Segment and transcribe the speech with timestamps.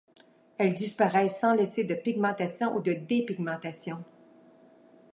[0.57, 4.03] Elles disparaissent sans laisser de pigmentation ou de dépigmentation.